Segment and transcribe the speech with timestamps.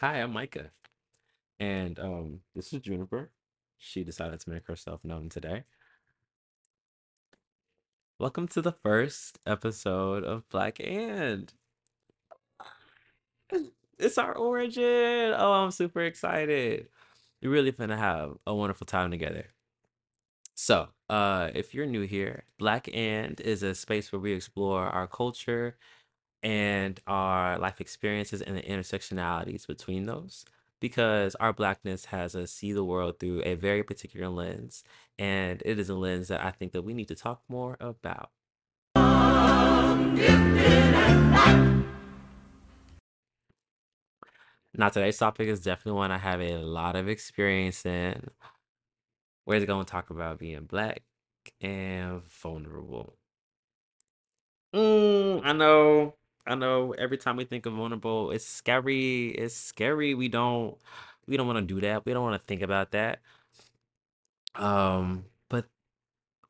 [0.00, 0.68] Hi, I'm Mycah,
[1.58, 3.30] and um, this is Juniper.
[3.78, 5.64] She decided to make herself known today.
[8.18, 11.50] Welcome to the first episode of Black and.
[13.98, 15.32] It's our origin.
[15.34, 16.88] Oh, I'm super excited.
[17.40, 19.46] We're really finna have a wonderful time together.
[20.54, 25.06] So, uh, if you're new here, Black and is a space where we explore our
[25.06, 25.78] culture
[26.42, 30.44] and our life experiences and the intersectionalities between those
[30.80, 34.84] because our blackness has us see the world through a very particular lens
[35.18, 38.30] and it is a lens that i think that we need to talk more about
[44.74, 48.28] now today's topic is definitely one i have a lot of experience in
[49.46, 51.02] we're going to talk about being black
[51.60, 53.16] and vulnerable
[54.74, 56.14] Mm, I know.
[56.46, 56.92] I know.
[56.92, 59.28] Every time we think of vulnerable, it's scary.
[59.30, 60.14] It's scary.
[60.14, 60.78] We don't
[61.26, 62.04] we don't want to do that.
[62.06, 63.20] We don't want to think about that.
[64.54, 65.66] Um, but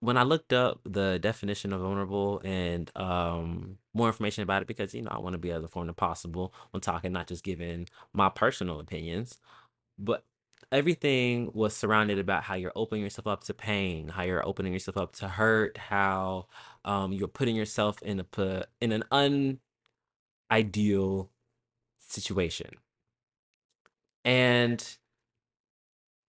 [0.00, 4.94] when I looked up the definition of vulnerable and um more information about it, because
[4.94, 7.88] you know I want to be as informed as possible when talking, not just giving
[8.12, 9.38] my personal opinions,
[9.98, 10.24] but
[10.72, 14.96] everything was surrounded about how you're opening yourself up to pain, how you're opening yourself
[14.98, 16.48] up to hurt, how
[16.84, 19.04] um you're putting yourself in a pu- in an
[20.50, 21.30] unideal
[22.00, 22.70] situation.
[24.24, 24.96] And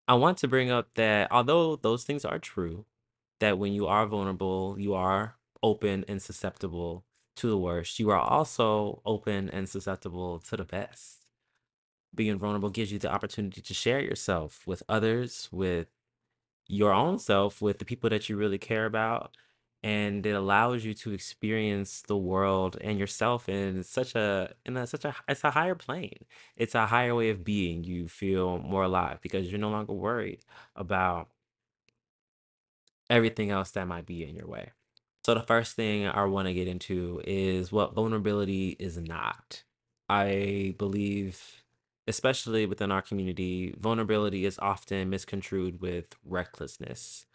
[0.09, 2.85] I want to bring up that although those things are true,
[3.41, 7.05] that when you are vulnerable, you are open and susceptible
[7.37, 11.27] to the worst, you are also open and susceptible to the best.
[12.15, 15.89] Being vulnerable gives you the opportunity to share yourself with others, with
[16.67, 19.37] your own self, with the people that you really care about.
[19.83, 24.87] And it allows you to experience the world and yourself in such a in a
[24.87, 26.25] such a it's a higher plane.
[26.57, 27.85] It's a higher way of being.
[27.85, 30.41] You feel more alive because you're no longer worried
[30.75, 31.29] about
[33.11, 34.73] everything else that might be in your way.
[35.25, 39.65] So the first thing I want to get into is what vulnerability is not.
[40.09, 41.65] I believe,
[42.07, 47.27] especially within our community, vulnerability is often misconstrued with recklessness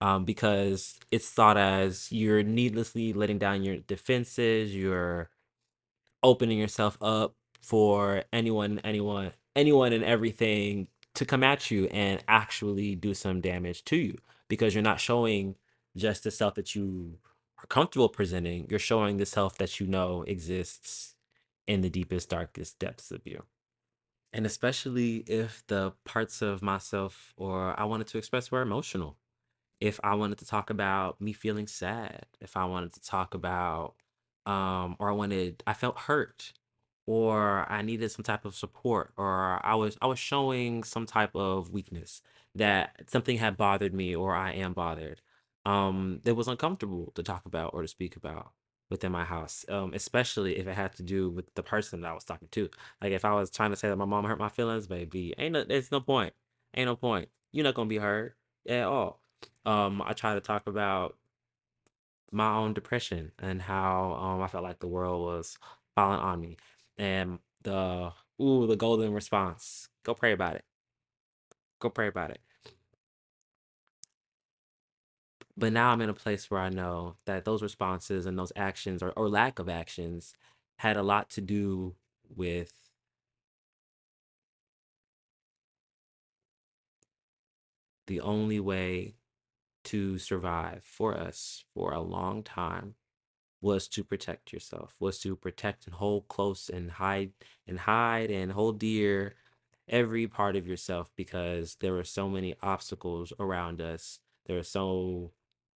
[0.00, 5.30] um, because it's thought as you're needlessly letting down your defenses, you're
[6.22, 12.94] opening yourself up for anyone, anyone, anyone and everything to come at you and actually
[12.94, 14.18] do some damage to you
[14.48, 15.54] because you're not showing
[15.96, 17.18] just the self that you
[17.58, 21.14] are comfortable presenting, you're showing the self that you know exists
[21.66, 23.44] in the deepest, darkest depths of you.
[24.32, 29.16] And especially if the parts of myself or I wanted to express were emotional
[29.80, 33.94] if I wanted to talk about me feeling sad, if I wanted to talk about,
[34.46, 36.52] um, or I wanted, I felt hurt,
[37.06, 41.34] or I needed some type of support, or I was I was showing some type
[41.34, 42.22] of weakness
[42.54, 45.20] that something had bothered me, or I am bothered.
[45.66, 48.52] Um, it was uncomfortable to talk about or to speak about
[48.90, 52.14] within my house, um, especially if it had to do with the person that I
[52.14, 52.68] was talking to.
[53.02, 55.52] Like if I was trying to say that my mom hurt my feelings, baby, ain't
[55.54, 56.34] no, there's no point.
[56.76, 57.28] Ain't no point.
[57.52, 58.36] You're not gonna be hurt
[58.68, 59.20] at all
[59.64, 61.16] um, I try to talk about
[62.32, 65.58] my own depression and how um, I felt like the world was
[65.94, 66.56] falling on me.
[66.98, 69.88] And the ooh, the golden response.
[70.04, 70.64] Go pray about it.
[71.80, 72.40] Go pray about it.
[75.56, 79.02] But now I'm in a place where I know that those responses and those actions
[79.02, 80.34] or, or lack of actions
[80.78, 81.94] had a lot to do
[82.34, 82.72] with
[88.06, 89.14] the only way
[89.84, 92.94] to survive for us for a long time
[93.60, 97.32] was to protect yourself, was to protect and hold close and hide
[97.66, 99.34] and hide and hold dear
[99.88, 104.18] every part of yourself because there were so many obstacles around us.
[104.46, 105.32] There are so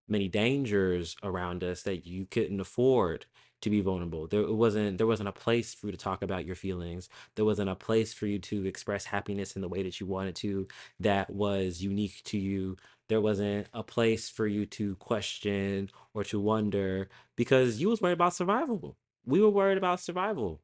[0.07, 3.25] many dangers around us that you couldn't afford
[3.61, 4.27] to be vulnerable.
[4.27, 7.09] There wasn't there wasn't a place for you to talk about your feelings.
[7.35, 10.35] There wasn't a place for you to express happiness in the way that you wanted
[10.37, 10.67] to
[10.99, 12.77] that was unique to you.
[13.09, 18.13] There wasn't a place for you to question or to wonder because you was worried
[18.13, 18.97] about survival.
[19.25, 20.61] We were worried about survival.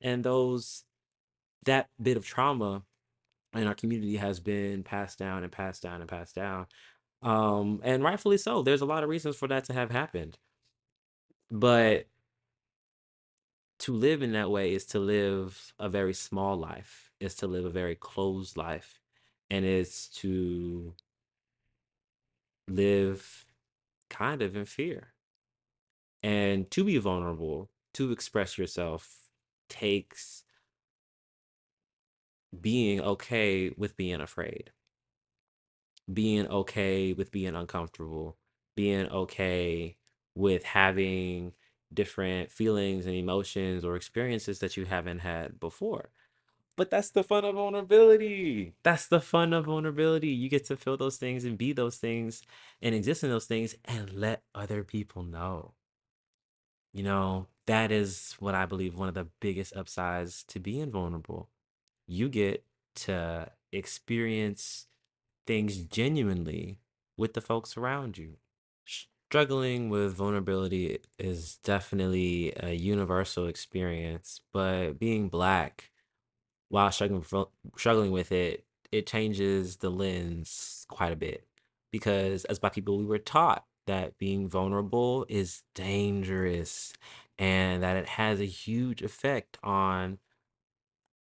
[0.00, 0.84] And those
[1.64, 2.82] that bit of trauma
[3.54, 6.66] in our community has been passed down and passed down and passed down.
[7.22, 8.62] Um, and rightfully so.
[8.62, 10.38] There's a lot of reasons for that to have happened.
[11.50, 12.06] But
[13.80, 17.64] to live in that way is to live a very small life, is to live
[17.64, 19.00] a very closed life,
[19.50, 20.94] and it's to
[22.68, 23.46] live
[24.10, 25.14] kind of in fear.
[26.22, 29.30] And to be vulnerable, to express yourself
[29.68, 30.44] takes
[32.60, 34.72] being okay with being afraid,
[36.12, 38.36] being okay with being uncomfortable,
[38.76, 39.96] being okay
[40.34, 41.52] with having
[41.92, 46.10] different feelings and emotions or experiences that you haven't had before.
[46.76, 48.74] But that's the fun of vulnerability.
[48.82, 50.28] That's the fun of vulnerability.
[50.28, 52.42] You get to feel those things and be those things
[52.82, 55.72] and exist in those things and let other people know.
[56.92, 61.48] You know, that is what I believe one of the biggest upsides to being vulnerable.
[62.06, 62.64] You get
[62.96, 64.86] to experience
[65.46, 66.78] things genuinely
[67.16, 68.36] with the folks around you.
[68.84, 75.90] Struggling with vulnerability is definitely a universal experience, but being black
[76.68, 77.24] while struggling
[77.76, 81.46] struggling with it, it changes the lens quite a bit
[81.90, 86.92] because as black people, we were taught that being vulnerable is dangerous
[87.38, 90.18] and that it has a huge effect on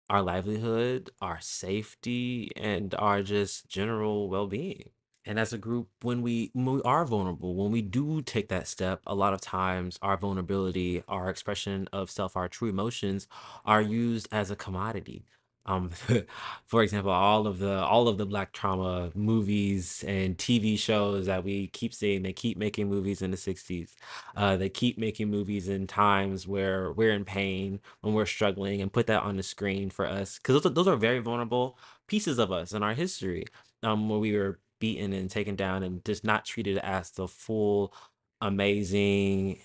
[0.08, 4.90] our livelihood, our safety, and our just general well-being.
[5.24, 8.66] And as a group, when we when we are vulnerable, when we do take that
[8.66, 13.28] step, a lot of times our vulnerability, our expression of self, our true emotions
[13.64, 15.24] are used as a commodity.
[15.64, 15.90] Um,
[16.66, 21.44] for example, all of the all of the black trauma movies and TV shows that
[21.44, 23.94] we keep seeing, they keep making movies in the 60s.
[24.36, 28.92] Uh, they keep making movies in times where we're in pain, when we're struggling, and
[28.92, 30.38] put that on the screen for us.
[30.38, 31.78] Because those are, those are very vulnerable
[32.08, 33.44] pieces of us in our history
[33.82, 37.94] um, where we were beaten and taken down and just not treated as the full,
[38.42, 39.60] amazing,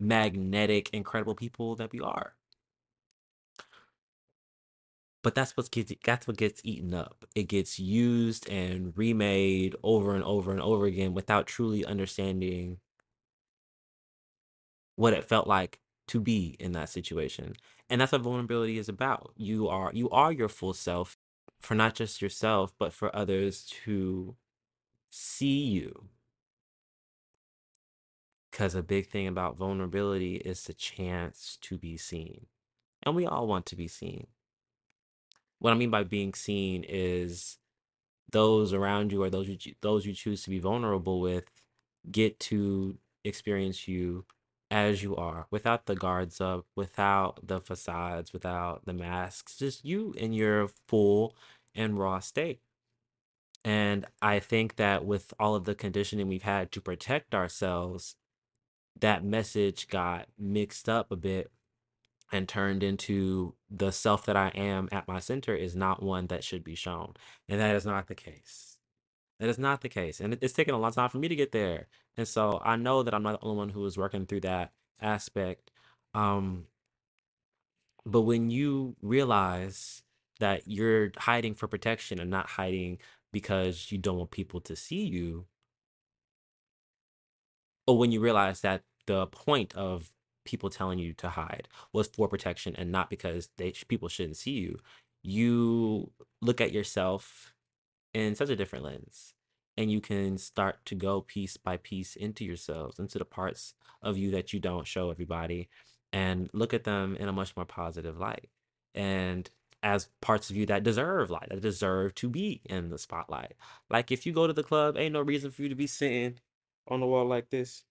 [0.00, 2.34] magnetic, incredible people that we are.
[5.22, 7.24] But that's what gets that's what gets eaten up.
[7.34, 12.80] It gets used and remade over and over and over again without truly understanding
[14.96, 17.54] what it felt like to be in that situation.
[17.90, 19.32] And that's what vulnerability is about.
[19.36, 21.15] You are you are your full self
[21.60, 24.36] for not just yourself, but for others to
[25.10, 26.08] see you
[28.50, 32.46] Because a big thing about vulnerability is the chance to be seen.
[33.02, 34.28] And we all want to be seen.
[35.58, 37.58] What I mean by being seen is
[38.32, 41.44] those around you or those you those you choose to be vulnerable with
[42.10, 44.24] get to experience you
[44.70, 50.12] as you are, without the guards up, without the facades, without the masks, just you
[50.16, 51.34] in your full
[51.74, 52.60] and raw state.
[53.64, 58.16] And I think that with all of the conditioning we've had to protect ourselves,
[59.00, 61.50] that message got mixed up a bit
[62.32, 66.44] and turned into the self that I am at my center is not one that
[66.44, 67.14] should be shown.
[67.48, 68.75] And that is not the case.
[69.38, 70.20] That is not the case.
[70.20, 71.88] And it- it's taken a long time for me to get there.
[72.16, 74.72] And so I know that I'm not the only one who is working through that
[75.00, 75.70] aspect.
[76.14, 76.68] Um,
[78.04, 80.02] but when you realize
[80.38, 82.98] that you're hiding for protection and not hiding
[83.32, 85.46] because you don't want people to see you,
[87.86, 90.12] Or when you realize that the point of
[90.44, 94.52] people telling you to hide was for protection and not because they people shouldn't see
[94.52, 94.78] you,
[95.22, 96.10] you
[96.40, 97.54] look at yourself
[98.16, 99.34] in such a different lens.
[99.76, 104.16] And you can start to go piece by piece into yourselves, into the parts of
[104.16, 105.68] you that you don't show everybody,
[106.14, 108.48] and look at them in a much more positive light.
[108.94, 109.50] And
[109.82, 113.52] as parts of you that deserve light, that deserve to be in the spotlight.
[113.90, 116.38] Like if you go to the club, ain't no reason for you to be sitting
[116.88, 117.84] on the wall like this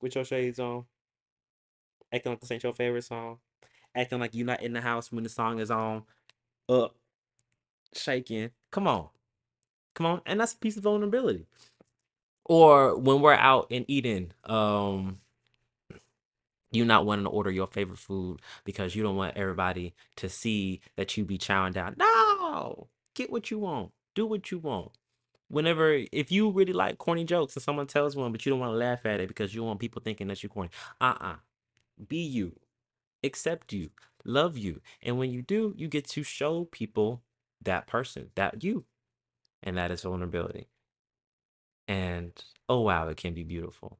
[0.00, 0.84] with your shades on,
[2.14, 3.38] acting like this ain't your favorite song,
[3.96, 6.04] acting like you're not in the house when the song is on,
[6.68, 6.94] up,
[7.92, 8.50] shaking.
[8.70, 9.08] Come on,
[9.96, 11.46] come on, and that's a piece of vulnerability.
[12.44, 15.20] Or when we're out and eating, um,
[16.72, 20.80] you not wanting to order your favorite food because you don't want everybody to see
[20.96, 21.94] that you be chowing down.
[21.98, 24.92] No, get what you want, do what you want.
[25.48, 28.72] Whenever, if you really like corny jokes and someone tells one, but you don't want
[28.72, 31.36] to laugh at it because you want people thinking that you're corny, uh uh
[32.08, 32.56] be you.
[33.24, 33.90] accept you,
[34.24, 34.80] love you.
[35.02, 37.22] And when you do, you get to show people
[37.62, 38.84] that person, that you,
[39.62, 40.68] and that is vulnerability.
[41.88, 42.32] And
[42.68, 43.98] oh, wow, it can be beautiful.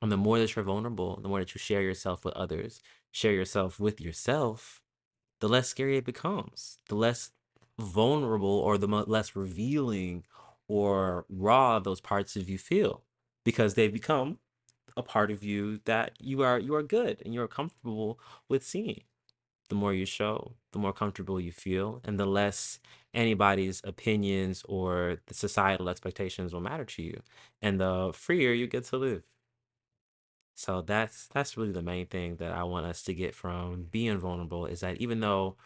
[0.00, 3.32] And the more that you're vulnerable, the more that you share yourself with others, share
[3.32, 4.82] yourself with yourself,
[5.40, 7.30] the less scary it becomes, the less
[7.78, 10.24] vulnerable or the less revealing
[10.68, 13.02] or raw those parts of you feel
[13.44, 14.38] because they become
[14.96, 19.02] a part of you that you are you are good and you're comfortable with seeing
[19.68, 22.78] the more you show, the more comfortable you feel, and the less
[23.14, 27.20] anybody's opinions or the societal expectations will matter to you,
[27.60, 29.22] and the freer you get to live.
[30.54, 34.18] So that's that's really the main thing that I want us to get from being
[34.18, 35.56] vulnerable is that even though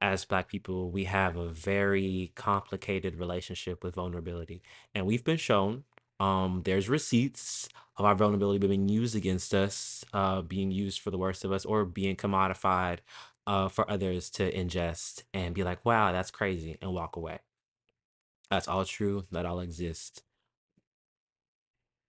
[0.00, 4.60] as Black people, we have a very complicated relationship with vulnerability.
[4.94, 5.84] And we've been shown
[6.18, 11.18] um, there's receipts of our vulnerability being used against us, uh, being used for the
[11.18, 12.98] worst of us, or being commodified
[13.46, 17.40] uh, for others to ingest and be like, wow, that's crazy, and walk away.
[18.50, 19.24] That's all true.
[19.30, 20.22] That all exists.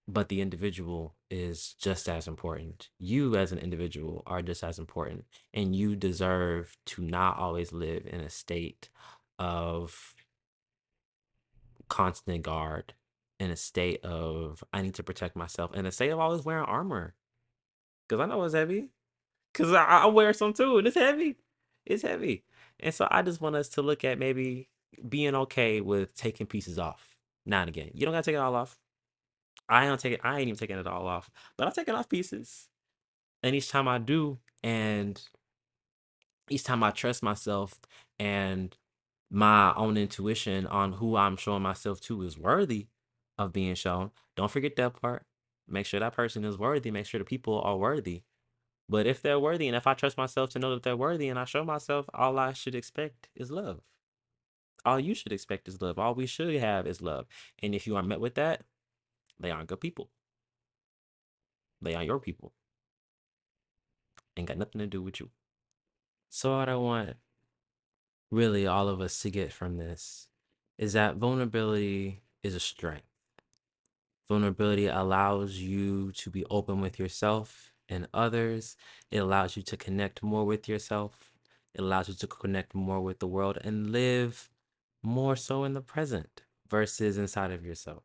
[0.08, 2.90] But the individual is just as important.
[3.00, 5.24] You, as an individual, are just as important.
[5.54, 8.90] And you deserve to not always live in a state
[9.40, 10.14] of
[11.88, 12.94] constant guard,
[13.44, 16.66] in a state of, I need to protect myself, in a state of always wearing
[16.66, 17.14] armor.
[18.08, 18.90] Because I know it's heavy.
[19.52, 21.38] Because I, I wear some too, and it's heavy.
[21.86, 22.46] It's heavy.
[22.80, 24.70] And so I just want us to look at maybe
[25.08, 27.92] being okay with taking pieces off now and again.
[27.94, 28.78] You don't gotta take it all off.
[29.68, 30.22] I don't take it.
[30.24, 32.68] I ain't even taking it all off, but I'm taking off pieces.
[33.42, 35.22] And each time I do, and
[36.50, 37.80] each time I trust myself
[38.20, 38.76] and
[39.30, 42.88] my own intuition on who I'm showing myself to is worthy
[43.38, 44.12] of being shown.
[44.36, 45.26] Don't forget that part.
[45.68, 46.92] Make sure that person is worthy.
[46.92, 48.24] Make sure the people are worthy.
[48.90, 51.40] But if they're worthy, and if I trust myself to know that they're worthy, and
[51.40, 53.82] I show myself, all I should expect is love.
[54.86, 55.98] All you should expect is love.
[55.98, 57.26] All we should have is love.
[57.62, 58.64] And if you are met with that,
[59.40, 60.10] they aren't good people.
[61.82, 62.52] They aren't your people.
[64.36, 65.30] Ain't got nothing to do with you.
[66.30, 67.16] So what I want
[68.34, 70.28] really all of us to get from this
[70.78, 73.13] is that vulnerability is a strength.
[74.28, 78.78] Vulnerability allows you to be open with yourself and others.
[79.12, 81.32] It allows you to connect more with yourself.
[81.74, 84.50] It allows you to connect more with the world and live
[85.02, 88.04] more so in the present versus inside of yourself.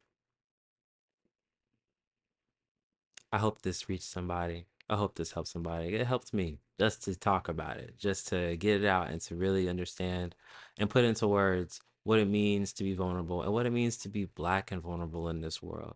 [3.33, 4.67] I hope this reached somebody.
[4.89, 5.95] I hope this helps somebody.
[5.95, 9.37] It helped me just to talk about it, just to get it out and to
[9.37, 10.35] really understand
[10.79, 14.09] and put into words what it means to be vulnerable and what it means to
[14.09, 15.95] be black and vulnerable in this world.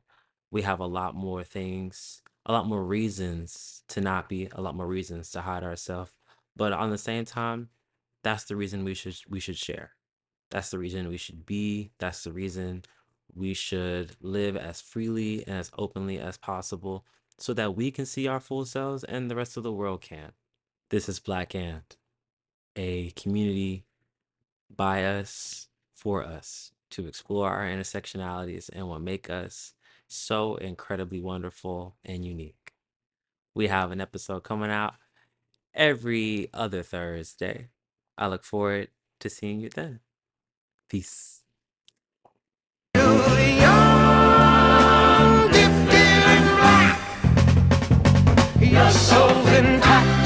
[0.53, 4.77] We have a lot more things, a lot more reasons to not be, a lot
[4.77, 6.13] more reasons to hide ourselves.
[6.55, 7.71] But on the same time,
[8.23, 9.93] that's the reason we should we should share.
[10.51, 11.91] That's the reason we should be.
[11.99, 12.85] That's the reason
[13.35, 17.07] we should live as freely and as openly as possible
[17.39, 20.33] so that we can see our full selves and the rest of the world can.
[20.91, 21.83] This is Black And,
[22.77, 23.87] a community
[24.69, 29.73] by us, for us, to explore our intersectionalities and what make us
[30.13, 32.73] so incredibly wonderful and unique.
[33.55, 34.95] We have an episode coming out
[35.75, 37.69] every other Thursday.
[38.17, 38.89] I look forward
[39.21, 40.01] to seeing you then.
[40.89, 41.43] Peace.
[48.61, 50.22] Your soul's intact.